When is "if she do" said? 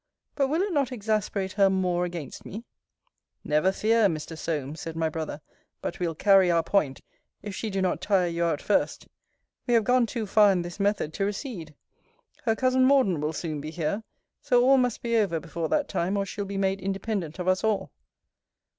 7.43-7.83